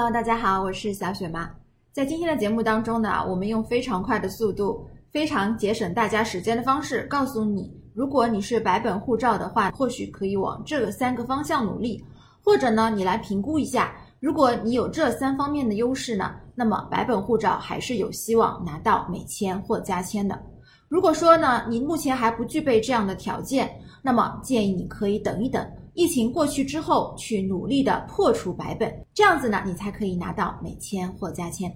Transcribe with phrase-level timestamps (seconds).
[0.00, 1.50] Hello，大家好，我是小雪妈。
[1.92, 12.02] 在今天的节目当中呢，我们用非常快的速度、非常节省大家时间的方式，告诉你，如果你是白本护照的话，或许可以往这三个方向努力，
[12.42, 20.40] 或者呢，你来评估一下，如果你有这三方面的优势呢，那么白本护照还是有希望拿到美签或加签的。
[20.88, 23.70] 如果说呢，你目前还不具备这样的条件，
[24.00, 25.62] 那么建议你可以等一等。
[26.00, 31.70] 疫情过去之后，去努力的破除白本，这样子呢，你才可以拿到美签或加签。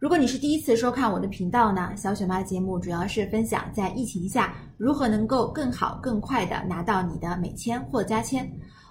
[0.00, 8.44] 如果你是第一次收看我的频道呢，小雪妈的节目主要是分享在疫情下如何能够更好、更快的拿到你的美签或加签。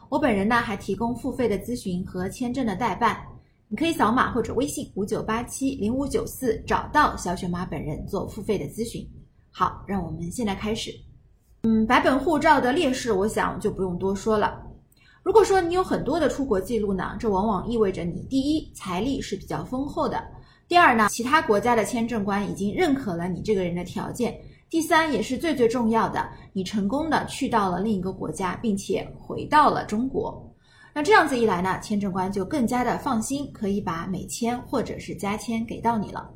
[0.07, 3.21] 我本人呢还提供付费的咨询和签证的代办，
[3.67, 9.05] 你可以扫码或者微信五九八七零五九四找到小雪妈本人做付费的咨询。
[9.49, 10.89] 好，让我们现在开始。
[11.63, 14.61] 嗯，白本护照的劣势，我想就不用多说了。
[15.21, 20.23] 如果说你有很多的出国记录呢，这往往意味着你第一财力是比较丰厚的，
[20.67, 24.35] 第二呢，其他国家的签证官已经认可了你这个人的条件，
[24.71, 30.51] 第三也是最最重要的，你成功的去到了另一个国家，并且回到了中国。
[30.95, 36.27] 那这样子一来呢，签证官就更加的放心，可以把美签或者是加签给到你了。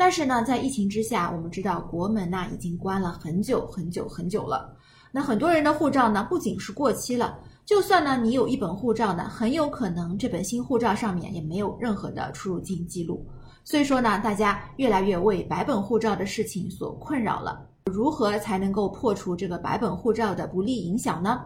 [0.00, 4.74] 但是呢，在疫情之下，我们知道国门呢已经关了很久很久很久了。
[5.12, 13.22] 那很多人的护照呢，不仅是过期了，就算呢你有一本护照呢，很有可能这本新护照上面也没有任何的出入境记录。
[13.62, 17.68] 所以说呢，大家越来越为白本护照的事情所困扰了。
[17.84, 21.44] 如何才能够破除这个白本护照的不利影响呢？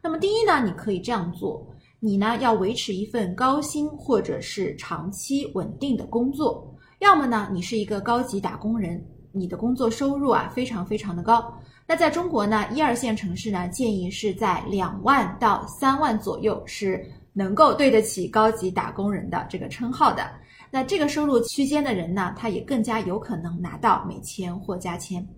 [0.00, 1.66] 那么第一呢，你可以这样做，
[1.98, 6.70] 你呢要维持一份高薪或者是长期稳定的工作。
[7.04, 8.98] 要么呢，你是一个高级打工人，
[9.30, 11.54] 你的工作收入啊非常非常的高。
[11.86, 20.30] 那在中国呢，一二线城市呢，建议是在两万到三万左右是能够对得起高级打工人的这个称号的。
[20.70, 25.28] 那这个收入区间的人呢，他也更加有可能拿到美签或加签。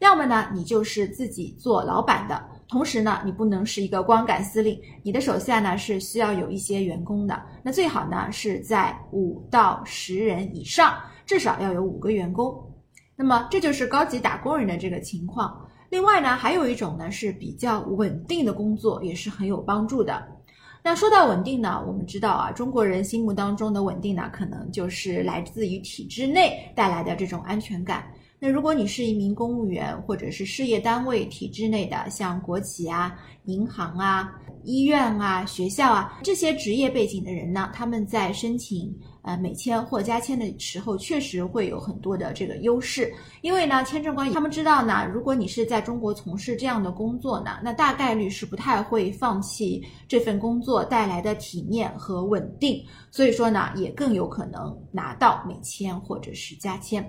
[0.00, 2.44] 要么呢，你就是自己做老板的。
[2.68, 7.42] 同时呢，你不能是一个光杆司令，你的手下呢是需要有一些员工的。
[7.62, 12.54] 那最好呢是在五到十人以上，至少要有五个员工。
[13.16, 15.66] 那么这就是高级打工人的这个情况。
[15.88, 20.22] 另外呢，还有一种呢是比较稳定的工作，也是很有帮助的。
[20.84, 28.04] 那说到稳定呢，我们知道啊，中国人心目当中的稳定呢，可能就是来自于体制内带来的这种安全感。
[28.40, 34.32] 那如果你是一名公务员，或者是事业单位体制内的，像国企啊、银行啊、
[34.62, 43.12] 医院啊、学校啊这些职业背景的人呢，他们在申请呃美签或加签的时候，确实会有很多的这个优势。
[43.40, 57.04] 因为呢，签证官他们知道呢，如果你是在中国从事这样的工作呢，那大概率是不太会放弃这份工作带来的体面和稳定，所以说呢，也更有可能拿到美签或者是加签。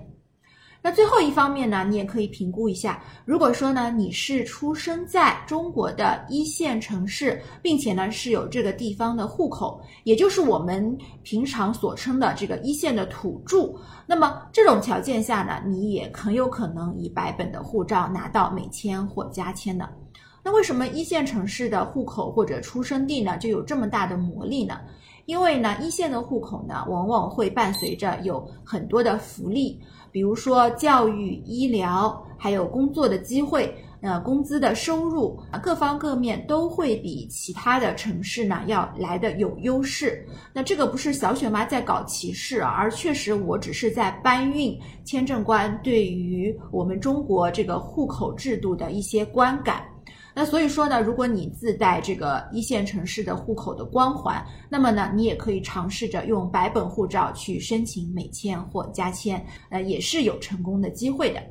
[0.82, 13.74] 那最后一方面呢，你也可以评估一下，如果说呢你是出生在中国的一线城市，并且呢是有这个地方的户口，也就是我们平常所称的这个一线的土著，
[14.06, 19.88] 那么这种条件下呢，你也很有可能以白本的护照拿到美签或加签的。
[20.42, 24.80] 那为什么一线城市的户口或者出生地呢就有这么大的魔力呢？
[25.26, 29.80] 因为呢一线的户口呢往往会伴随着有很多的福利。
[30.10, 40.26] 比如说教育、医疗，还有工作的机会，呃，工资的收入，各方各面都会比其他的城市呢要来的有优势。
[40.52, 49.84] 那这个不是小雪妈在搞歧视，而确实我只是在搬运签证官对于我们中国这个户口制度的一些观感。
[50.34, 61.42] 那所以说呢，如果你自带这个一线城市的户口的光环，那么呢，你也可以尝试着用白本护照去申请美签或加签，呃，也是有成功的机会的。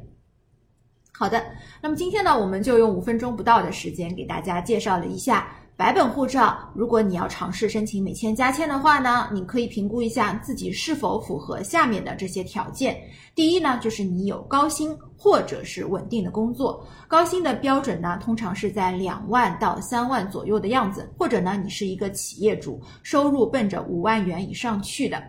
[1.19, 1.43] 好的，
[1.81, 5.49] 那么今天呢，我们就用五分钟不到的时间给大家介绍了一下。
[5.75, 12.97] 白本护照，如果你要尝试申请美签加签的话呢，你可以评估一下自己是否符合下面的这些条件。
[13.35, 16.87] 第一呢，就是你有高薪或者是稳定的工作。
[17.05, 25.21] 高薪的标准呢，通常是在两万到三万左右的样子，或者呢，你是一个企业主，收入奔着五万元以上去的。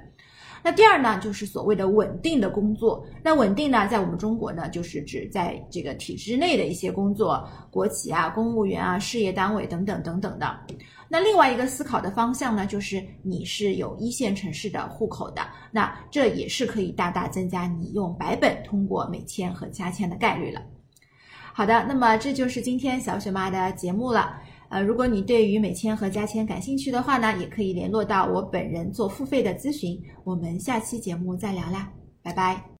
[0.62, 3.04] 那第二呢，就是所谓的稳定的工作。
[3.22, 10.60] 那稳定呢，在我们中国呢，就是指在这个体制内的一些工作，国企啊、公务员啊、事业单位等等等等的。
[11.08, 15.42] 那另外一个思考的方向呢，就是你是有一线城市的户口的，
[15.72, 20.60] 那这也是可以大大增加你用白本通过美签和加签的概率了。
[21.52, 24.40] 好的，那么这就是今天小雪妈的节目了。
[24.70, 30.00] 呃，如果你对于美签和加签感兴趣的话呢，也可以联络到我本人做付费的咨询。
[30.24, 32.64] 我们下期节目再聊啦，拜拜。